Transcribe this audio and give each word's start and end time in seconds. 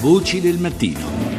Voci 0.00 0.40
del 0.40 0.56
mattino. 0.58 1.29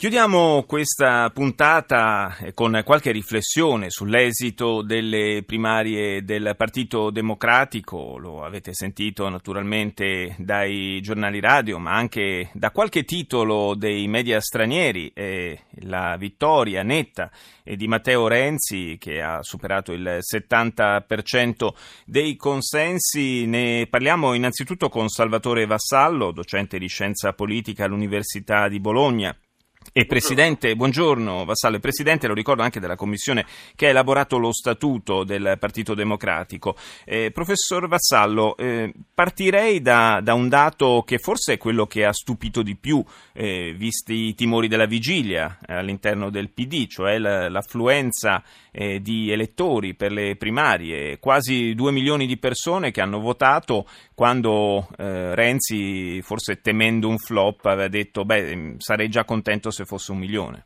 Chiudiamo 0.00 0.64
questa 0.66 1.28
puntata 1.28 2.34
con 2.54 2.80
qualche 2.86 3.12
riflessione 3.12 3.90
sull'esito 3.90 4.80
delle 4.80 5.42
primarie 5.44 6.24
del 6.24 6.54
Partito 6.56 7.10
Democratico. 7.10 8.16
Lo 8.16 8.42
avete 8.42 8.72
sentito 8.72 9.28
naturalmente 9.28 10.36
dai 10.38 11.02
giornali 11.02 11.38
radio, 11.38 11.78
ma 11.78 11.92
anche 11.92 12.48
da 12.54 12.70
qualche 12.70 13.04
titolo 13.04 13.74
dei 13.74 14.08
media 14.08 14.40
stranieri. 14.40 15.12
E 15.12 15.64
la 15.80 16.16
vittoria 16.18 16.82
netta 16.82 17.30
di 17.62 17.86
Matteo 17.86 18.26
Renzi, 18.26 18.96
che 18.98 19.20
ha 19.20 19.42
superato 19.42 19.92
il 19.92 20.20
70% 20.22 21.74
dei 22.06 22.36
consensi. 22.36 23.44
Ne 23.44 23.86
parliamo 23.90 24.32
innanzitutto 24.32 24.88
con 24.88 25.08
Salvatore 25.10 25.66
Vassallo, 25.66 26.32
docente 26.32 26.78
di 26.78 26.88
scienza 26.88 27.34
politica 27.34 27.84
all'Università 27.84 28.66
di 28.66 28.80
Bologna 28.80 29.36
e 29.92 30.06
Presidente, 30.06 30.76
buongiorno 30.76 31.44
Vassallo, 31.44 31.80
Presidente, 31.80 32.28
lo 32.28 32.34
ricordo 32.34 32.62
anche 32.62 32.78
della 32.78 32.94
Commissione 32.94 33.44
che 33.74 33.86
ha 33.86 33.90
elaborato 33.90 34.38
lo 34.38 34.52
statuto 34.52 35.24
del 35.24 35.56
Partito 35.58 35.94
Democratico. 35.94 36.76
Eh, 37.04 37.32
professor 37.32 37.88
Vassallo, 37.88 38.56
eh, 38.56 38.92
partirei 39.12 39.80
da, 39.80 40.20
da, 40.22 40.34
un 40.34 40.48
dato 40.48 41.02
che 41.04 41.18
forse 41.18 41.54
è 41.54 41.58
quello 41.58 41.86
che 41.86 42.04
ha 42.04 42.12
stupito 42.12 42.62
di 42.62 42.76
più, 42.76 43.02
eh, 43.32 43.74
visti 43.76 44.28
i 44.28 44.34
timori 44.34 44.68
della 44.68 44.86
vigilia 44.86 45.58
eh, 45.66 45.74
all'interno 45.74 46.30
del 46.30 46.50
PD, 46.50 46.86
cioè 46.86 47.18
l'affluenza 47.18 48.44
eh, 48.70 49.00
di 49.00 49.32
elettori 49.32 49.94
per 49.94 50.12
le 50.12 50.36
primarie, 50.36 51.18
quasi 51.18 51.74
due 51.74 51.90
milioni 51.90 52.26
di 52.26 52.36
persone 52.36 52.92
che 52.92 53.00
hanno 53.00 53.18
votato 53.18 53.86
quando 54.14 54.88
eh, 54.98 55.34
Renzi, 55.34 56.20
forse 56.22 56.60
temendo 56.60 57.08
un 57.08 57.18
flop, 57.18 57.64
aveva 57.64 57.88
detto 57.88 58.24
beh 58.24 58.74
sarei 58.78 59.08
già 59.08 59.24
contento 59.24 59.69
se 59.70 59.84
fosse 59.84 60.12
un 60.12 60.18
milione. 60.18 60.64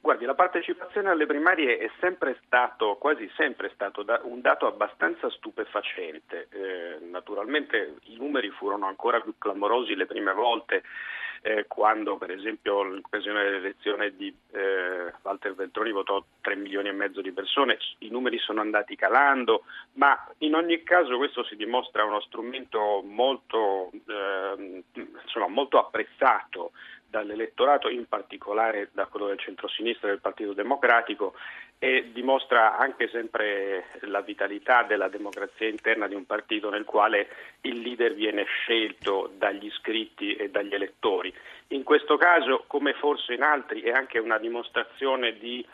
Guardi, 0.00 0.24
la 0.24 0.34
partecipazione 0.34 1.10
alle 1.10 1.26
primarie 1.26 1.76
è 1.76 1.90
sempre 2.00 2.40
stato, 2.46 2.96
quasi 2.96 3.30
sempre 3.36 3.70
stato 3.74 4.04
un 4.22 4.40
dato 4.40 4.66
abbastanza 4.66 5.28
stupefacente. 5.28 6.48
Eh, 6.50 6.98
naturalmente 7.10 7.96
i 8.04 8.16
numeri 8.16 8.48
furono 8.50 8.86
ancora 8.86 9.20
più 9.20 9.34
clamorosi 9.36 9.94
le 9.94 10.06
prime 10.06 10.32
volte, 10.32 10.82
eh, 11.42 11.66
quando 11.66 12.16
per 12.16 12.30
esempio 12.30 12.82
l'occasione 12.82 13.44
dell'elezione 13.44 14.14
di 14.16 14.34
eh, 14.52 15.12
Walter 15.22 15.54
Veltroni 15.54 15.92
votò 15.92 16.22
3 16.40 16.56
milioni 16.56 16.88
e 16.88 16.92
mezzo 16.92 17.20
di 17.20 17.32
persone, 17.32 17.78
i 17.98 18.10
numeri 18.10 18.38
sono 18.38 18.60
andati 18.60 18.96
calando, 18.96 19.64
ma 19.94 20.16
in 20.38 20.54
ogni 20.54 20.82
caso 20.82 21.16
questo 21.16 21.44
si 21.44 21.56
dimostra 21.56 22.04
uno 22.04 22.20
strumento 22.20 23.02
molto, 23.04 23.90
ehm, 24.06 24.82
insomma, 25.22 25.48
molto 25.48 25.78
apprezzato 25.78 26.72
dall'elettorato, 27.08 27.88
in 27.88 28.06
particolare 28.06 28.90
da 28.92 29.06
quello 29.06 29.28
del 29.28 29.38
centro-sinistra 29.38 30.08
e 30.08 30.10
del 30.10 30.20
Partito 30.20 30.52
Democratico, 30.52 31.34
e 31.78 32.10
dimostra 32.12 32.76
anche 32.76 33.08
sempre 33.08 33.86
la 34.00 34.20
vitalità 34.20 34.82
della 34.82 35.08
democrazia 35.08 35.68
interna 35.68 36.08
di 36.08 36.14
un 36.14 36.26
partito 36.26 36.70
nel 36.70 36.84
quale 36.84 37.28
il 37.62 37.80
leader 37.80 38.14
viene 38.14 38.44
scelto 38.44 39.30
dagli 39.36 39.66
iscritti 39.66 40.34
e 40.34 40.50
dagli 40.50 40.74
elettori. 40.74 41.32
In 41.68 41.84
questo 41.84 42.16
caso, 42.16 42.64
come 42.66 42.94
forse 42.94 43.34
in 43.34 43.42
altri, 43.42 43.82
è 43.82 43.90
anche 43.90 44.18
una 44.18 44.38
dimostrazione 44.38 45.38
di 45.38 45.64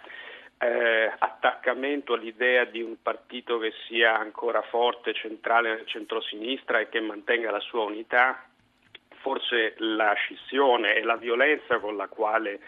eh, 0.59 1.13
attaccamento 1.19 2.13
all'idea 2.13 2.65
di 2.65 2.83
un 2.83 2.97
partito 3.01 3.59
che 3.59 3.73
sia 3.87 4.19
ancora 4.19 4.61
forte, 4.61 5.15
centrale 5.15 5.75
nel 5.75 5.87
centro-sinistra 5.87 6.81
e 6.81 6.89
che 6.91 7.01
mantenga 7.01 7.51
la 7.51 7.61
sua 7.61 7.85
unità 7.85 8.47
forse 9.25 9.73
la 9.79 10.13
scissione 10.13 10.97
e 10.97 11.03
la 11.03 11.17
violenza 11.17 11.79
con 11.79 11.97
la 11.97 12.09
quale 12.09 12.61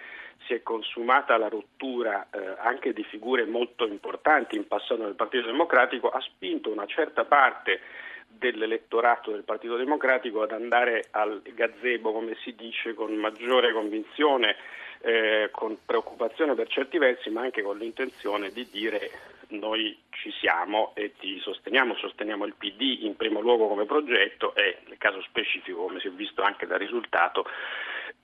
si 0.46 0.54
è 0.54 0.62
consumata 0.62 1.36
la 1.36 1.48
rottura 1.48 2.28
eh, 2.30 2.56
anche 2.58 2.92
di 2.92 3.04
figure 3.04 3.44
molto 3.44 3.86
importanti 3.86 4.56
in 4.56 4.66
passato 4.66 5.02
nel 5.02 5.14
Partito 5.14 5.46
Democratico 5.46 6.08
ha 6.08 6.20
spinto 6.20 6.70
una 6.70 6.86
certa 6.86 7.24
parte 7.24 7.80
dell'elettorato 8.26 9.30
del 9.30 9.44
Partito 9.44 9.76
Democratico 9.76 10.42
ad 10.42 10.52
andare 10.52 11.06
al 11.10 11.42
gazebo, 11.54 12.12
come 12.12 12.36
si 12.42 12.54
dice, 12.54 12.94
con 12.94 13.14
maggiore 13.14 13.72
convinzione, 13.72 14.56
eh, 15.00 15.48
con 15.52 15.78
preoccupazione 15.84 16.54
per 16.54 16.68
certi 16.68 16.98
versi, 16.98 17.30
ma 17.30 17.42
anche 17.42 17.62
con 17.62 17.78
l'intenzione 17.78 18.50
di 18.50 18.68
dire 18.70 19.10
noi 19.48 19.96
ci 20.10 20.32
siamo 20.40 20.92
e 20.94 21.12
ti 21.18 21.38
sosteniamo, 21.38 21.94
sosteniamo 21.94 22.44
il 22.44 22.54
PD 22.54 22.98
in 23.02 23.16
primo 23.16 23.40
luogo 23.40 23.68
come 23.68 23.84
progetto 23.84 24.54
e 24.54 24.78
nel 24.86 24.98
caso 24.98 25.22
specifico, 25.22 25.84
come 25.84 26.00
si 26.00 26.08
è 26.08 26.10
visto 26.10 26.42
anche 26.42 26.66
dal 26.66 26.78
risultato, 26.78 27.46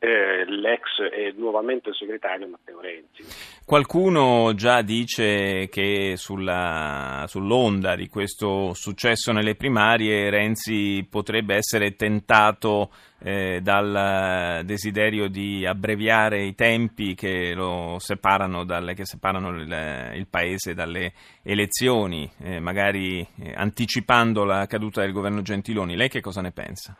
eh, 0.04 0.44
l'ex 0.48 0.98
e 1.12 1.32
nuovamente 1.36 1.92
segretario 1.94 2.48
Matteo 2.48 2.80
Renzi. 2.80 3.22
Qualcuno 3.64 4.52
già 4.54 4.82
dice 4.82 5.68
che 5.68 6.14
sulla, 6.16 7.24
sull'onda 7.28 7.94
di 7.94 8.08
questo 8.08 8.74
successo 8.74 9.30
nelle 9.30 9.54
primarie 9.54 10.28
Renzi 10.28 11.06
potrebbe 11.08 11.54
essere 11.54 11.94
tentato 11.94 12.90
eh, 13.20 13.60
dal 13.62 14.62
desiderio 14.64 15.28
di 15.28 15.64
abbreviare 15.64 16.42
i 16.46 16.56
tempi 16.56 17.14
che 17.14 17.54
separano, 17.98 18.64
dalle, 18.64 18.94
che 18.94 19.04
separano 19.04 19.50
il, 19.50 20.12
il, 20.16 20.26
paese 20.28 20.74
dalle 20.74 21.12
elezioni, 21.44 22.28
eh, 22.42 22.58
magari 22.58 23.20
eh, 23.20 23.52
anticipando 23.54 24.42
la 24.42 24.66
caduta 24.66 25.02
del 25.02 25.12
governo 25.12 25.42
Gentiloni. 25.42 25.94
Lei 25.94 26.08
che 26.08 26.20
cosa 26.20 26.40
ne 26.40 26.50
pensa? 26.50 26.96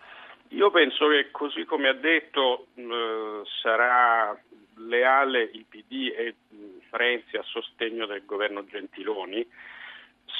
Io 0.53 0.71
penso 0.71 1.09
che 1.09 1.31
così 1.31 1.65
come 1.65 1.89
ha 1.89 1.95
detto 1.95 2.67
eh, 2.75 3.43
sarà 3.63 4.39
leale 4.77 5.49
il 5.53 5.65
PD 5.69 6.13
e 6.15 6.35
Renzi 6.91 7.37
a 7.37 7.43
sostegno 7.43 8.05
del 8.05 8.25
governo 8.27 8.65
Gentiloni. 8.67 9.47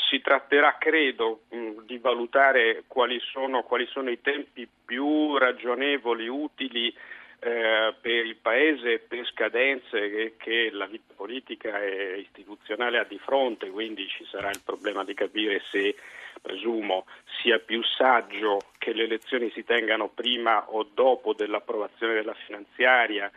Si 0.09 0.21
tratterà, 0.21 0.77
credo, 0.79 1.45
di 1.85 1.97
valutare 1.97 2.85
quali 2.87 3.19
sono, 3.21 3.63
quali 3.63 3.87
sono 3.87 4.11
i 4.11 4.21
tempi 4.21 4.69
più 4.85 5.39
ragionevoli, 5.39 6.29
utili 6.29 6.95
eh, 7.41 7.95
per 7.99 8.27
il 8.27 8.37
Paese, 8.37 8.99
per 8.99 9.27
scadenze 9.27 10.11
che, 10.11 10.35
che, 10.37 10.71
la 10.73 10.87
vita 10.87 11.15
politica 11.17 11.83
e 11.83 12.21
istituzionale 12.21 12.99
ha 12.99 13.05
di 13.05 13.19
fronte, 13.19 13.71
quindi 13.71 14.07
ci 14.09 14.27
sarà 14.27 14.51
il 14.51 14.61
problema 14.63 15.05
di 15.05 15.15
capire 15.15 15.63
se, 15.71 15.97
presumo, 16.41 17.07
sia 17.41 17.59
più 17.59 17.83
saggio 17.83 18.59
che 18.83 18.93
le 18.93 19.05
elezioni 19.05 19.49
si 19.53 19.63
tengano 19.63 20.09
prima 20.09 20.65
o 20.71 20.85
dopo 20.93 21.35
dell'approvazione 21.35 22.15
della 22.15 22.35
finanziaria. 22.35 23.31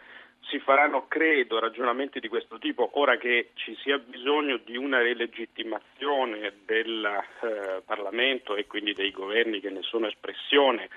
Si 0.50 0.58
faranno, 0.60 1.08
credo, 1.08 1.60
ragionamenti 1.60 2.20
di 2.20 2.28
questo 2.28 2.58
tipo, 2.58 2.90
ora 2.94 3.18
che 3.18 3.50
ci 3.54 3.76
sia 3.82 4.00
bisogno 4.00 4.58
di 4.58 4.76
una 4.76 5.02
rilegittimazione 5.02 6.54
del 6.66 7.06
eh, 7.06 7.82
Parlamento 7.86 8.56
e 8.56 8.66
quindi 8.66 8.94
dei 8.94 9.12
governi 9.12 9.60
che 9.60 9.70
ne 9.70 9.82
sono 9.84 10.08
espressione 10.08 10.90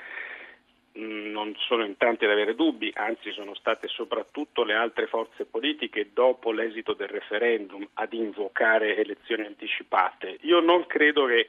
Mm, 0.98 1.30
non 1.30 1.54
sono 1.58 1.84
in 1.84 1.96
tanti 1.96 2.24
ad 2.24 2.32
avere 2.32 2.56
dubbi, 2.56 2.90
anzi 2.92 3.30
sono 3.30 3.54
state 3.54 3.86
soprattutto 3.86 4.64
le 4.64 4.74
altre 4.74 5.06
forze 5.06 5.44
politiche 5.44 6.10
dopo 6.12 6.50
l'esito 6.50 6.92
del 6.94 7.06
referendum 7.06 7.86
ad 7.94 8.12
invocare 8.14 8.96
elezioni 8.96 9.46
anticipate. 9.46 10.38
Io 10.40 10.58
non 10.58 10.86
credo 10.86 11.26
che 11.26 11.46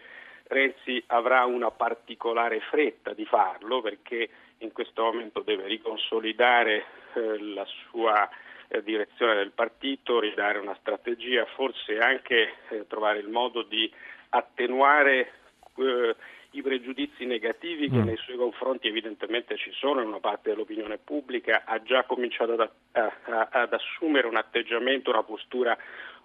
Renzi 0.51 1.01
avrà 1.07 1.45
una 1.45 1.69
particolare 1.69 2.59
fretta 2.59 3.13
di 3.13 3.23
farlo 3.23 3.81
perché 3.81 4.27
in 4.57 4.71
questo 4.71 5.03
momento 5.03 5.41
deve 5.41 5.67
riconsolidare 5.67 6.85
eh, 7.13 7.39
la 7.53 7.65
sua 7.65 8.27
eh, 8.67 8.81
direzione 8.81 9.35
del 9.35 9.51
partito, 9.51 10.19
ridare 10.19 10.57
una 10.57 10.75
strategia, 10.79 11.45
forse 11.53 11.99
anche 11.99 12.55
eh, 12.69 12.88
trovare 12.88 13.19
il 13.19 13.29
modo 13.29 13.61
di 13.61 13.91
attenuare 14.29 15.33
eh, 15.75 16.15
i 16.53 16.63
pregiudizi 16.63 17.25
negativi 17.25 17.88
che 17.88 17.97
mm. 17.97 18.05
nei 18.05 18.17
suoi 18.17 18.38
confronti 18.38 18.88
evidentemente 18.88 19.55
ci 19.55 19.71
sono 19.71 20.01
in 20.01 20.07
una 20.07 20.19
parte 20.19 20.50
dell'opinione 20.50 20.97
pubblica, 20.97 21.62
ha 21.63 21.79
già 21.83 22.06
cominciato 22.06 22.53
ad, 22.53 22.69
a, 22.94 23.50
ad 23.51 23.71
assumere 23.71 24.25
un 24.25 24.35
atteggiamento, 24.35 25.12
una 25.12 25.21
postura 25.21 25.77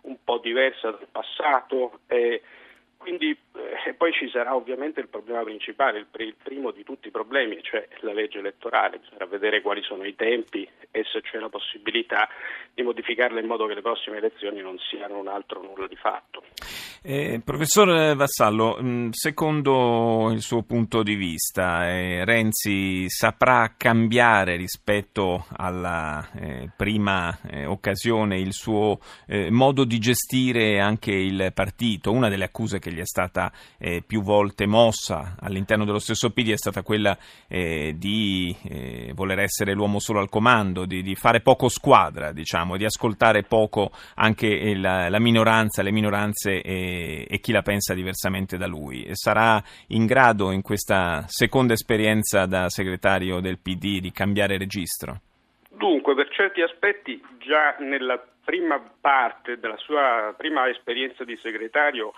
un 0.02 0.16
po' 0.24 0.38
diversa 0.38 0.92
dal 0.92 1.08
passato. 1.12 2.00
E, 2.06 2.40
quindi, 2.96 3.36
e 3.84 3.94
poi 3.94 4.12
ci 4.12 4.28
sarà 4.30 4.54
ovviamente 4.54 5.00
il 5.00 5.08
problema 5.08 5.42
principale, 5.42 5.98
il, 5.98 6.06
il, 6.18 6.34
primo 6.42 6.70
di 6.70 6.84
tutti 6.84 7.08
i 7.08 7.10
problemi, 7.10 7.58
cioè 7.62 7.86
la 8.00 8.12
legge 8.12 8.38
elettorale, 8.38 8.98
bisognerà 8.98 9.26
vedere 9.26 9.60
quali 9.60 9.82
sono 9.82 10.04
i 10.04 10.14
tempi 10.14 10.68
e 10.90 11.04
se 11.04 11.20
c'è 11.20 11.38
la 11.38 11.48
possibilità 11.48 12.28
di 12.72 12.82
modificarle 12.82 13.40
in 13.40 13.46
modo 13.46 13.66
che 13.66 13.74
le 13.74 13.82
prossime 13.82 14.16
elezioni 14.18 14.60
non 14.60 14.78
siano 14.78 15.18
un 15.18 15.28
altro 15.28 15.62
nulla 15.62 15.86
di 15.86 15.96
fatto. 15.96 16.42
Eh, 17.06 17.42
professor 17.44 18.16
Vassallo, 18.16 18.78
mm, 18.80 19.10
secondo 19.10 20.30
il 20.32 20.40
suo 20.40 20.62
punto 20.62 21.02
di 21.02 21.16
vista, 21.16 21.86
eh, 21.86 22.24
Renzi 22.24 23.10
saprà 23.10 23.74
cambiare 23.76 24.56
rispetto 24.56 25.44
alla 25.54 26.26
eh, 26.32 26.70
prima 26.74 27.38
eh, 27.42 27.66
occasione 27.66 28.38
il 28.38 28.54
suo 28.54 29.00
eh, 29.26 29.50
modo 29.50 29.84
di 29.84 29.98
gestire 29.98 30.80
anche 30.80 31.12
il 31.12 31.52
partito? 31.52 32.10
Una 32.10 32.30
delle 32.30 32.44
accuse 32.44 32.78
che 32.78 32.90
gli 32.90 33.00
è 33.00 33.04
stata 33.04 33.52
eh, 33.84 34.02
più 34.06 34.22
volte 34.22 34.64
mossa 34.64 35.36
all'interno 35.38 35.84
dello 35.84 35.98
stesso 35.98 36.30
PD 36.30 36.52
è 36.52 36.56
stata 36.56 36.82
quella 36.82 37.16
di 37.46 38.56
voler 39.12 39.38
essere 39.38 39.74
l'uomo 39.74 39.98
solo 39.98 40.20
al 40.20 40.28
comando, 40.28 40.86
di, 40.86 41.02
di, 41.02 41.14
fare 41.14 41.40
poco 41.40 41.68
squadra, 41.68 42.32
diciamo, 42.32 42.76
di 42.76 42.84
ascoltare 42.84 43.42
poco 43.42 43.90
anche 44.16 44.74
la, 44.74 45.08
la 45.08 45.20
minoranza, 45.20 45.82
le 45.82 45.90
minoranze 45.90 46.62
e, 46.62 47.38
chi 47.40 47.52
la 47.52 47.62
pensa 47.62 47.94
diversamente 47.94 48.56
da 48.56 48.66
lui. 48.66 49.06
Sarà 49.12 49.62
in 49.88 50.06
grado 50.06 50.50
in 50.50 50.62
questa 50.62 51.24
seconda 51.26 51.74
esperienza 51.74 52.46
da 52.46 52.68
segretario 52.68 53.40
del 53.40 53.58
PD 53.58 54.00
di 54.00 54.10
cambiare 54.10 54.56
registro? 54.56 55.20
Dunque, 55.70 56.14
per 56.14 56.28
certi 56.30 56.62
aspetti 56.62 57.22
già 57.38 57.76
nella 57.78 58.22
prima 58.44 58.80
parte 59.00 59.58
della 59.58 59.76
sua 59.78 60.34
prima 60.36 60.68
esperienza 60.68 61.24
di 61.24 61.36
segretario 61.42 62.12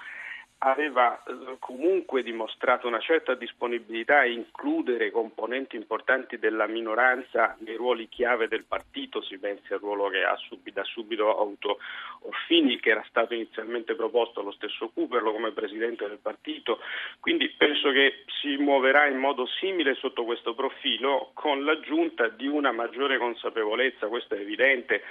aveva 0.59 1.23
eh, 1.23 1.57
comunque 1.59 2.23
dimostrato 2.23 2.87
una 2.87 3.01
certa 3.01 3.35
disponibilità 3.35 4.21
a 4.21 4.27
includere 4.27 5.11
componenti 5.11 5.77
importanti 5.77 6.39
della 6.39 6.67
minoranza 6.67 7.57
nei 7.61 7.77
ruoli 7.77 8.09
chiave 8.09 8.49
del 8.49 8.65
partito, 8.65 9.23
si 9.23 9.39
pensi 9.39 9.73
al 9.73 9.81
ruolo 9.81 10.09
che 10.09 10.25
ha 10.25 10.37
subito, 10.37 10.81
ha 10.81 10.85
subito 10.85 11.39
avuto 11.39 11.79
Orfini 12.23 12.81
che 12.81 12.91
era 12.91 13.05
stato 13.09 13.35
inizialmente 13.35 13.95
proposto 13.95 14.41
allo 14.41 14.53
stesso 14.53 14.91
Cooperlo 14.93 15.33
come 15.33 15.53
presidente 15.53 16.09
del 16.09 16.19
partito, 16.19 16.81
quindi 17.21 17.49
penso 17.51 17.91
che 17.91 18.25
si 18.41 18.57
muoverà 18.57 19.07
in 19.07 19.19
modo 19.19 19.47
simile 19.47 19.95
sotto 19.95 20.25
questo 20.25 20.55
profilo 20.55 21.31
con 21.35 21.65
l'aggiunta 21.65 22.29
di 22.29 22.47
una 22.47 22.73
maggiore 22.73 23.19
consapevolezza, 23.19 24.09
questo 24.09 24.35
è 24.35 24.41
evidente, 24.41 25.03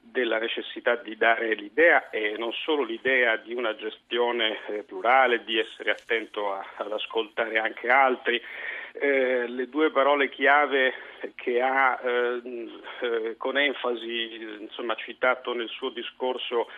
della 0.00 0.38
necessità 0.38 0.96
di 0.96 1.16
dare 1.16 1.54
l'idea 1.54 2.10
e 2.10 2.34
non 2.36 2.52
solo 2.52 2.82
l'idea 2.82 3.36
di 3.36 3.54
una 3.54 3.74
gestione 3.76 4.58
eh, 4.66 4.82
plurale, 4.82 5.44
di 5.44 5.58
essere 5.58 5.90
attento 5.90 6.52
a, 6.52 6.64
ad 6.76 6.92
ascoltare 6.92 7.58
anche 7.58 7.88
altri. 7.88 8.40
Eh, 8.92 9.46
le 9.46 9.68
due 9.68 9.90
parole 9.92 10.28
chiave 10.28 10.92
che 11.36 11.60
ha 11.60 12.00
eh, 12.02 12.40
eh 13.02 13.36
con 13.36 13.56
enfasi 13.56 14.58
insomma, 14.58 14.96
citato 14.96 15.54
nel 15.54 15.68
suo 15.68 15.90
discorso 15.90 16.68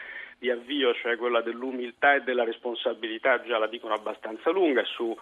di 0.42 0.50
avvio, 0.50 0.92
cioè 0.94 1.16
quella 1.16 1.40
dell'umiltà 1.40 2.16
e 2.16 2.22
della 2.22 2.42
responsabilità, 2.42 3.40
già 3.42 3.58
la 3.58 3.68
dicono 3.68 3.94
abbastanza 3.94 4.50
lunga, 4.50 4.82
sul 4.84 5.14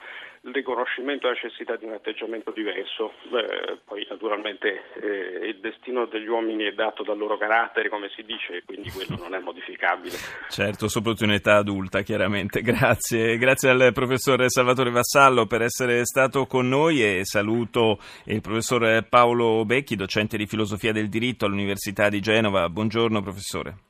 riconoscimento 0.44 1.28
della 1.28 1.38
necessità 1.42 1.76
di 1.76 1.84
un 1.84 1.92
atteggiamento 1.92 2.50
diverso. 2.52 3.12
Eh, 3.30 3.80
poi 3.84 4.06
naturalmente 4.08 4.82
eh, 4.94 5.48
il 5.48 5.60
destino 5.60 6.06
degli 6.06 6.26
uomini 6.26 6.64
è 6.64 6.72
dato 6.72 7.02
dal 7.02 7.18
loro 7.18 7.36
carattere, 7.36 7.90
come 7.90 8.08
si 8.16 8.22
dice, 8.24 8.62
quindi 8.64 8.88
quello 8.90 9.16
non 9.20 9.34
è 9.34 9.38
modificabile. 9.40 10.16
Certo, 10.48 10.88
soprattutto 10.88 11.24
in 11.24 11.32
età 11.32 11.56
adulta, 11.56 12.00
chiaramente. 12.00 12.62
Grazie, 12.70 13.36
grazie 13.36 13.70
al 13.70 13.92
professor 13.92 14.42
Salvatore 14.48 14.90
Vassallo 14.90 15.46
per 15.46 15.62
essere 15.62 16.04
stato 16.04 16.46
con 16.46 16.68
noi 16.68 17.02
e 17.02 17.24
saluto 17.24 17.98
il 18.26 18.40
professor 18.40 19.06
Paolo 19.08 19.64
Becchi, 19.64 19.96
docente 19.96 20.36
di 20.36 20.46
filosofia 20.46 20.92
del 20.92 21.08
diritto 21.08 21.44
all'Università 21.44 22.08
di 22.08 22.20
Genova. 22.20 22.68
Buongiorno 22.68 23.20
professore. 23.20 23.89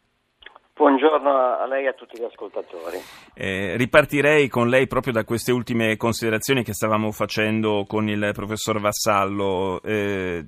Buongiorno 0.81 1.59
a 1.59 1.67
lei 1.67 1.85
e 1.85 1.89
a 1.89 1.93
tutti 1.93 2.19
gli 2.19 2.25
ascoltatori. 2.25 2.97
Eh, 3.35 3.77
ripartirei 3.77 4.49
con 4.49 4.71
lei 4.71 4.87
proprio 4.87 5.13
da 5.13 5.25
queste 5.25 5.53
ultime 5.53 5.99
considerazioni 5.99 6.65
che 6.65 6.73
stavamo 6.73 7.13
facendo 7.13 7.85
con 7.87 8.09
il 8.09 8.31
professor 8.33 8.81
Vassallo. 8.81 9.83
Eh, 9.83 10.43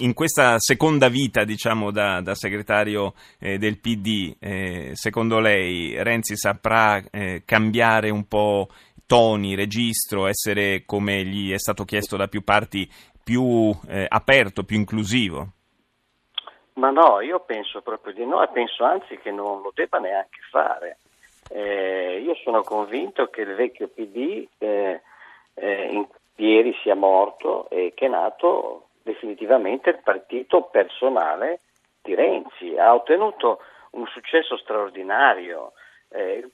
in 0.00 0.12
questa 0.12 0.56
seconda 0.58 1.08
vita, 1.08 1.44
diciamo, 1.44 1.90
da, 1.90 2.20
da 2.20 2.34
segretario 2.34 3.14
eh, 3.38 3.56
del 3.56 3.78
PD, 3.78 4.36
eh, 4.38 4.90
secondo 4.92 5.40
lei 5.40 5.94
Renzi 6.02 6.36
saprà 6.36 7.02
eh, 7.10 7.44
cambiare 7.46 8.10
un 8.10 8.28
po' 8.28 8.68
toni, 9.06 9.54
registro, 9.54 10.26
essere, 10.26 10.82
come 10.84 11.24
gli 11.24 11.52
è 11.52 11.58
stato 11.58 11.86
chiesto 11.86 12.18
da 12.18 12.28
più 12.28 12.44
parti, 12.44 12.86
più 13.24 13.74
eh, 13.88 14.04
aperto, 14.06 14.62
più 14.62 14.76
inclusivo? 14.76 15.54
Ma 16.74 16.90
no, 16.90 17.20
io 17.20 17.40
penso 17.40 17.82
proprio 17.82 18.12
di 18.14 18.24
no 18.24 18.42
e 18.42 18.48
penso 18.48 18.84
anzi 18.84 19.18
che 19.18 19.30
non 19.30 19.60
lo 19.60 19.72
debba 19.74 19.98
neanche 19.98 20.40
fare. 20.50 20.98
Eh, 21.50 22.20
io 22.24 22.34
sono 22.36 22.62
convinto 22.62 23.28
che 23.28 23.40
il 23.42 23.54
vecchio 23.54 23.88
PD 23.88 24.46
eh, 24.58 25.00
eh, 25.54 25.88
in 25.90 26.06
ieri 26.36 26.74
sia 26.82 26.94
morto 26.94 27.68
e 27.70 27.92
che 27.94 28.06
è 28.06 28.08
nato 28.08 28.88
definitivamente 29.02 29.90
il 29.90 30.00
partito 30.02 30.62
personale 30.62 31.60
di 32.02 32.14
Renzi. 32.14 32.76
Ha 32.76 32.94
ottenuto 32.94 33.60
un 33.92 34.06
successo 34.06 34.56
straordinario, 34.56 35.72
eh, 36.10 36.48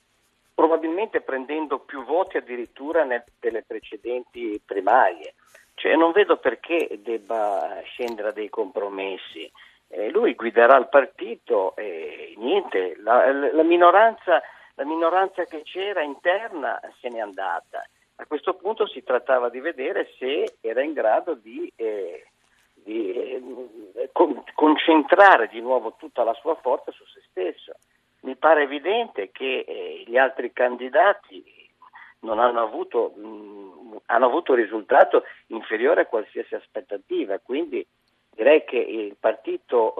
probabilmente 0.54 1.20
prendendo 1.20 1.78
più 1.80 2.04
voti 2.04 2.38
addirittura 2.38 3.04
nelle 3.04 3.62
precedenti 3.66 4.60
primarie. 4.64 5.34
Cioè, 5.74 5.94
non 5.94 6.12
vedo 6.12 6.38
perché 6.38 6.98
debba 7.02 7.80
scendere 7.84 8.28
a 8.28 8.32
dei 8.32 8.48
compromessi 8.48 9.50
eh, 9.88 10.10
lui 10.10 10.34
guiderà 10.34 10.76
il 10.76 10.88
partito 10.88 11.74
e 11.76 12.34
niente, 12.36 12.96
la, 12.98 13.30
la, 13.32 13.62
minoranza, 13.62 14.42
la 14.74 14.84
minoranza 14.84 15.44
che 15.44 15.62
c'era 15.62 16.02
interna 16.02 16.80
se 17.00 17.08
n'è 17.08 17.20
andata. 17.20 17.86
A 18.16 18.26
questo 18.26 18.54
punto 18.54 18.86
si 18.86 19.02
trattava 19.02 19.48
di 19.48 19.60
vedere 19.60 20.10
se 20.18 20.56
era 20.60 20.82
in 20.82 20.92
grado 20.92 21.34
di, 21.34 21.70
eh, 21.76 22.26
di 22.72 23.10
eh, 23.12 24.10
con, 24.12 24.42
concentrare 24.54 25.48
di 25.48 25.60
nuovo 25.60 25.94
tutta 25.98 26.24
la 26.24 26.34
sua 26.34 26.54
forza 26.56 26.90
su 26.92 27.04
se 27.04 27.22
stesso. 27.30 27.72
Mi 28.20 28.34
pare 28.36 28.62
evidente 28.62 29.30
che 29.30 29.64
eh, 29.66 30.04
gli 30.06 30.16
altri 30.16 30.52
candidati 30.52 31.44
non 32.20 32.38
hanno 32.38 32.60
avuto, 32.62 33.12
mh, 33.14 34.00
hanno 34.06 34.26
avuto 34.26 34.54
risultato 34.54 35.24
inferiore 35.48 36.02
a 36.02 36.06
qualsiasi 36.06 36.54
aspettativa, 36.54 37.38
quindi 37.38 37.86
direi 38.36 38.64
che 38.64 38.76
il 38.76 39.16
partito, 39.18 39.94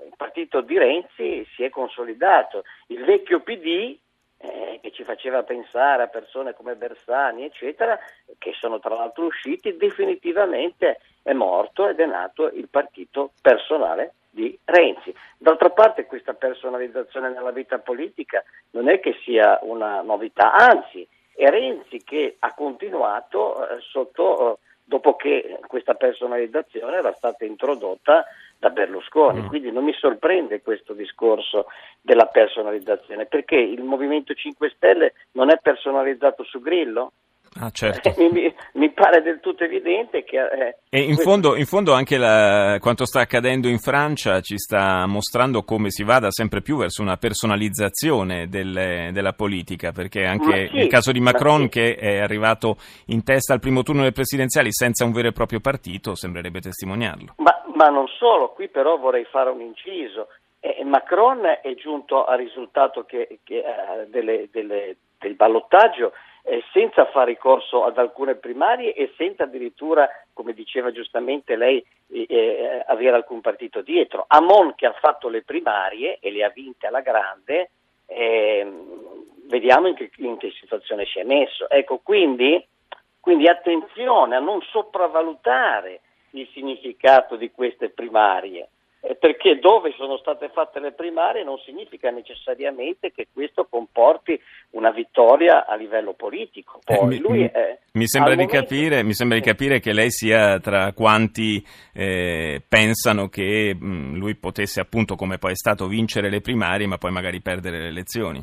uh, 0.00 0.06
il 0.06 0.14
partito, 0.16 0.62
di 0.62 0.78
Renzi 0.78 1.46
si 1.54 1.62
è 1.62 1.68
consolidato. 1.68 2.64
Il 2.88 3.04
vecchio 3.04 3.40
PD, 3.40 3.96
eh, 4.38 4.80
che 4.82 4.90
ci 4.90 5.04
faceva 5.04 5.42
pensare 5.42 6.02
a 6.02 6.08
persone 6.08 6.54
come 6.54 6.74
Bersani, 6.74 7.44
eccetera, 7.44 7.98
che 8.38 8.52
sono 8.54 8.80
tra 8.80 8.94
l'altro 8.94 9.26
usciti, 9.26 9.76
definitivamente 9.76 11.00
è 11.22 11.32
morto 11.34 11.86
ed 11.86 12.00
è 12.00 12.06
nato 12.06 12.48
il 12.48 12.68
partito 12.68 13.32
personale 13.40 14.14
di 14.30 14.58
Renzi. 14.64 15.14
D'altra 15.36 15.70
parte 15.70 16.06
questa 16.06 16.32
personalizzazione 16.32 17.30
nella 17.30 17.52
vita 17.52 17.78
politica 17.78 18.42
non 18.70 18.88
è 18.88 18.98
che 18.98 19.14
sia 19.22 19.58
una 19.62 20.00
novità, 20.00 20.54
anzi 20.54 21.06
è 21.34 21.48
Renzi 21.50 21.98
che 22.02 22.36
ha 22.38 22.54
continuato 22.54 23.68
eh, 23.68 23.80
sotto... 23.80 24.54
Eh, 24.54 24.70
dopo 24.84 25.16
che 25.16 25.58
questa 25.66 25.94
personalizzazione 25.94 26.96
era 26.96 27.12
stata 27.14 27.44
introdotta 27.44 28.24
da 28.58 28.70
Berlusconi. 28.70 29.40
Mm. 29.40 29.46
Quindi 29.46 29.72
non 29.72 29.84
mi 29.84 29.92
sorprende 29.94 30.62
questo 30.62 30.92
discorso 30.92 31.66
della 32.00 32.26
personalizzazione, 32.26 33.26
perché 33.26 33.56
il 33.56 33.82
Movimento 33.82 34.34
5 34.34 34.72
Stelle 34.76 35.14
non 35.32 35.50
è 35.50 35.58
personalizzato 35.60 36.44
su 36.44 36.60
Grillo? 36.60 37.12
Ah, 37.60 37.70
certo. 37.70 38.14
mi, 38.16 38.54
mi, 38.74 38.90
pare 38.90 39.20
del 39.20 39.40
tutto 39.40 39.64
evidente 39.64 40.24
che... 40.24 40.38
Eh, 40.38 40.76
e 40.88 41.00
in 41.02 41.16
fondo, 41.16 41.54
in 41.54 41.66
fondo 41.66 41.92
anche 41.92 42.16
la, 42.16 42.78
quanto 42.80 43.04
sta 43.04 43.20
accadendo 43.20 43.68
in 43.68 43.78
Francia 43.78 44.40
ci 44.40 44.56
sta 44.56 45.06
mostrando 45.06 45.62
come 45.62 45.90
si 45.90 46.02
vada 46.02 46.30
sempre 46.30 46.62
più 46.62 46.78
verso 46.78 47.02
una 47.02 47.16
personalizzazione 47.16 48.48
del, 48.48 49.10
della 49.12 49.32
politica, 49.34 49.92
perché 49.92 50.24
anche 50.24 50.68
sì, 50.68 50.76
nel 50.76 50.88
caso 50.88 51.12
di 51.12 51.20
Macron 51.20 51.62
sì. 51.62 51.68
che 51.68 51.94
è 51.94 52.20
arrivato 52.20 52.76
in 53.06 53.22
testa 53.22 53.52
al 53.52 53.60
primo 53.60 53.82
turno 53.82 54.00
delle 54.00 54.12
presidenziali 54.12 54.72
senza 54.72 55.04
un 55.04 55.12
vero 55.12 55.28
e 55.28 55.32
proprio 55.32 55.60
partito, 55.60 56.14
sembrerebbe 56.14 56.60
testimoniarlo. 56.60 57.34
Ma, 57.36 57.62
ma 57.74 57.88
non 57.88 58.06
solo, 58.08 58.52
qui 58.52 58.68
però 58.68 58.96
vorrei 58.96 59.24
fare 59.24 59.50
un 59.50 59.60
inciso. 59.60 60.28
Eh, 60.58 60.82
Macron 60.84 61.44
è 61.60 61.74
giunto 61.74 62.24
al 62.24 62.38
risultato 62.38 63.04
che, 63.04 63.40
che, 63.44 63.58
eh, 63.58 64.06
delle, 64.08 64.48
delle, 64.50 64.96
del 65.18 65.34
ballottaggio 65.34 66.12
eh, 66.42 66.62
senza 66.72 67.06
fare 67.06 67.32
ricorso 67.32 67.84
ad 67.84 67.98
alcune 67.98 68.34
primarie 68.34 68.94
e 68.94 69.12
senza 69.16 69.44
addirittura, 69.44 70.08
come 70.32 70.52
diceva 70.52 70.90
giustamente 70.90 71.56
lei, 71.56 71.84
eh, 72.08 72.26
eh, 72.28 72.84
avere 72.86 73.16
alcun 73.16 73.40
partito 73.40 73.80
dietro. 73.80 74.24
Amon 74.28 74.74
che 74.74 74.86
ha 74.86 74.92
fatto 74.92 75.28
le 75.28 75.42
primarie 75.42 76.18
e 76.20 76.30
le 76.30 76.44
ha 76.44 76.50
vinte 76.50 76.86
alla 76.86 77.00
grande, 77.00 77.70
ehm, 78.06 79.46
vediamo 79.46 79.86
in 79.86 79.94
che, 79.94 80.10
in 80.16 80.36
che, 80.36 80.50
situazione 80.50 81.04
si 81.06 81.20
è 81.20 81.24
messo. 81.24 81.68
Ecco, 81.70 81.98
quindi, 81.98 82.64
quindi 83.20 83.48
attenzione 83.48 84.36
a 84.36 84.40
non 84.40 84.60
sopravvalutare 84.62 86.00
il 86.30 86.48
significato 86.52 87.36
di 87.36 87.50
queste 87.50 87.90
primarie 87.90 88.68
perché 89.18 89.58
dove 89.58 89.92
sono 89.96 90.16
state 90.16 90.48
fatte 90.50 90.78
le 90.78 90.92
primarie 90.92 91.42
non 91.42 91.58
significa 91.58 92.10
necessariamente 92.10 93.10
che 93.10 93.26
questo 93.32 93.66
comporti 93.68 94.40
una 94.70 94.92
vittoria 94.92 95.66
a 95.66 95.74
livello 95.74 96.12
politico. 96.12 96.78
Eh, 96.86 96.96
Poi, 96.96 97.16
eh, 97.16 97.20
mi, 97.28 97.50
è, 97.50 97.78
mi, 97.94 98.06
sembra 98.06 98.32
momento... 98.34 98.54
capire, 98.54 99.02
mi, 99.02 99.12
sembra 99.12 99.36
di 99.36 99.42
capire, 99.42 99.80
che 99.80 99.92
lei 99.92 100.10
sia 100.10 100.60
tra 100.60 100.92
quanti 100.92 101.60
eh, 101.92 102.62
pensano 102.68 103.28
che 103.28 103.74
mh, 103.74 104.18
lui 104.18 104.36
potesse 104.36 104.80
appunto, 104.80 105.16
come 105.16 105.38
poi 105.38 105.52
è 105.52 105.56
stato, 105.56 105.88
vincere 105.88 106.30
le 106.30 106.40
primarie 106.40 106.86
ma 106.86 106.96
poi 106.96 107.10
magari 107.10 107.40
perdere 107.40 107.80
le 107.80 107.88
elezioni. 107.88 108.40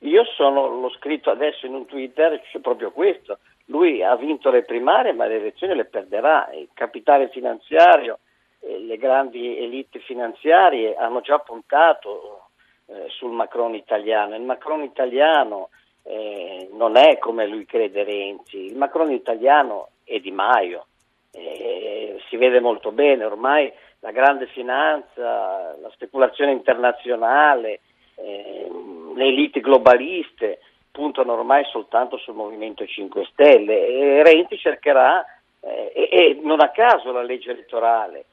Io 0.00 0.24
sono, 0.36 0.66
l'ho 0.68 0.90
scritto 0.90 1.30
adesso 1.30 1.64
in 1.64 1.74
un 1.74 1.86
Twitter, 1.86 2.38
c'è 2.52 2.58
proprio 2.60 2.90
questo. 2.90 3.38
Lui 3.66 4.02
ha 4.02 4.14
vinto 4.16 4.50
le 4.50 4.62
primarie 4.62 5.14
ma 5.14 5.24
le 5.26 5.36
elezioni 5.36 5.74
le 5.74 5.86
perderà. 5.86 6.50
Il 6.52 6.68
capitale 6.74 7.30
finanziario 7.30 8.18
le 8.60 8.96
grandi 8.96 9.58
elite 9.58 10.00
finanziarie 10.00 10.94
hanno 10.94 11.20
già 11.20 11.38
puntato 11.38 12.48
eh, 12.86 13.06
sul 13.08 13.30
Macron 13.30 13.74
italiano. 13.74 14.34
Il 14.34 14.42
Macron 14.42 14.82
italiano 14.82 15.70
eh, 16.02 16.68
non 16.72 16.96
è 16.96 17.18
come 17.18 17.46
lui 17.46 17.64
crede 17.64 18.04
Renzi, 18.04 18.64
il 18.66 18.76
Macron 18.76 19.10
italiano 19.12 19.90
è 20.04 20.18
Di 20.18 20.30
Maio, 20.30 20.86
eh, 21.32 22.20
si 22.28 22.36
vede 22.36 22.60
molto 22.60 22.90
bene 22.90 23.24
ormai 23.24 23.72
la 24.00 24.10
grande 24.10 24.46
finanza, 24.46 25.76
la 25.80 25.90
speculazione 25.92 26.52
internazionale, 26.52 27.80
eh, 28.16 28.68
le 29.14 29.24
elite 29.24 29.60
globaliste 29.60 30.60
puntano 30.90 31.34
ormai 31.34 31.64
soltanto 31.66 32.16
sul 32.16 32.34
Movimento 32.34 32.84
5 32.84 33.26
Stelle. 33.30 33.86
E 33.86 34.22
Renzi 34.22 34.56
cercherà, 34.58 35.24
eh, 35.60 35.92
e, 35.94 36.40
non 36.42 36.60
a 36.60 36.70
caso 36.70 37.12
la 37.12 37.22
legge 37.22 37.50
elettorale, 37.50 38.18
eh, 38.18 38.24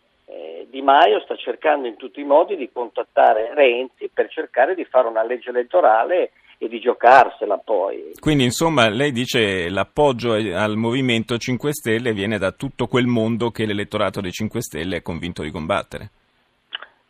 Di 0.70 0.82
Maio 0.82 1.20
sta 1.22 1.36
cercando 1.36 1.88
in 1.88 1.96
tutti 1.96 2.20
i 2.20 2.26
modi 2.26 2.56
di 2.56 2.70
contattare 2.72 3.54
Renzi 3.54 4.10
per 4.14 4.30
cercare 4.30 4.76
di 4.76 4.86
fare 4.86 5.08
una 5.08 5.24
legge 5.24 5.50
elettorale 5.50 6.32
e 6.58 6.68
di 6.68 6.80
giocarsela 6.80 7.58
poi. 7.58 8.12
Quindi 8.20 8.44
insomma 8.44 8.90
lei 8.90 9.12
dice 9.12 9.70
l'appoggio 9.70 10.34
al 10.34 10.76
Movimento 10.76 11.38
5 11.38 11.72
Stelle 11.72 12.14
viene 12.14 12.38
da 12.38 12.52
tutto 12.52 12.88
quel 12.88 13.06
mondo 13.06 13.50
che 13.50 13.66
l'elettorato 13.66 14.22
dei 14.22 14.32
5 14.32 14.62
Stelle 14.62 14.98
è 14.98 15.02
convinto 15.02 15.44
di 15.44 15.52
combattere. 15.52 16.10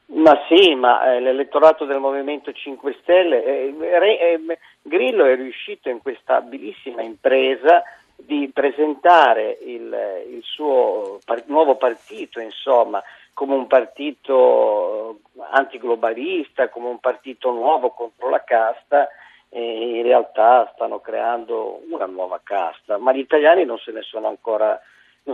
Ma 0.10 0.34
sì, 0.48 0.74
ma 0.76 1.14
eh, 1.14 1.20
l'elettorato 1.20 1.86
del 1.86 2.00
Movimento 2.00 2.52
5 2.52 2.98
Stelle, 3.02 3.44
eh, 3.44 3.76
eh, 3.78 4.58
Grillo 4.82 5.26
è 5.26 5.36
riuscito 5.36 5.90
in 5.90 6.00
questa 6.02 6.38
abilissima 6.38 7.02
impresa 7.02 7.84
di 8.16 8.50
presentare 8.54 9.58
il, 9.66 9.96
il 10.32 10.42
suo 10.44 11.20
par- 11.26 11.44
nuovo 11.48 11.76
partito, 11.76 12.40
insomma, 12.40 13.02
come 13.38 13.54
un 13.54 13.68
partito 13.68 15.20
antiglobalista, 15.52 16.70
come 16.70 16.88
un 16.88 16.98
partito 16.98 17.52
nuovo 17.52 17.92
contro 17.92 18.30
la 18.30 18.44
casta, 18.44 19.08
in 19.50 20.02
realtà 20.02 20.72
stanno 20.74 21.00
creando 21.02 21.82
una 21.88 22.08
nuova 22.08 22.40
casta, 22.44 22.98
ma 22.98 23.14
gli 23.14 23.20
italiani 23.20 23.64
non 23.64 23.78
se 23.78 23.92
ne 23.92 24.02
sono 24.02 24.28
ancora, 24.28 24.82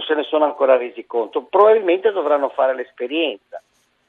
se 0.05 0.15
ne 0.15 0.23
sono 0.23 0.43
ancora 0.43 0.75
resi 0.75 1.05
conto. 1.05 1.43
Probabilmente 1.43 2.11
dovranno 2.11 2.49
fare 2.49 2.75
l'esperienza 2.75 3.61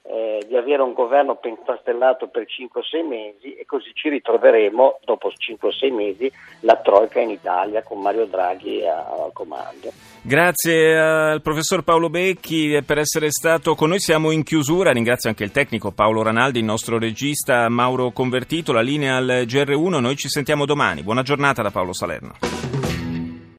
eh, 0.06 0.44
di 0.46 0.54
avere 0.54 0.82
un 0.82 0.92
governo 0.92 1.36
pentastellato 1.36 2.28
per 2.28 2.44
5-6 2.44 3.06
mesi 3.06 3.54
e 3.54 3.64
così 3.64 3.90
ci 3.94 4.10
ritroveremo 4.10 4.98
dopo 5.02 5.30
5-6 5.30 5.92
mesi 5.94 6.30
la 6.60 6.76
Troica 6.76 7.20
in 7.20 7.30
Italia 7.30 7.82
con 7.82 8.00
Mario 8.00 8.26
Draghi 8.26 8.86
al 8.86 9.32
comando. 9.32 9.90
Grazie 10.20 10.98
al 10.98 11.40
professor 11.40 11.82
Paolo 11.82 12.10
Becchi 12.10 12.82
per 12.84 12.98
essere 12.98 13.30
stato 13.30 13.74
con 13.74 13.88
noi, 13.88 14.00
siamo 14.00 14.30
in 14.30 14.42
chiusura, 14.42 14.92
ringrazio 14.92 15.30
anche 15.30 15.44
il 15.44 15.52
tecnico 15.52 15.90
Paolo 15.90 16.22
Ranaldi, 16.22 16.58
il 16.58 16.64
nostro 16.64 16.98
regista 16.98 17.68
Mauro 17.70 18.10
Convertito, 18.10 18.72
la 18.72 18.82
linea 18.82 19.16
al 19.16 19.44
GR1, 19.46 20.00
noi 20.00 20.16
ci 20.16 20.28
sentiamo 20.28 20.66
domani, 20.66 21.02
buona 21.02 21.22
giornata 21.22 21.62
da 21.62 21.70
Paolo 21.70 21.94
Salerno. 21.94 22.83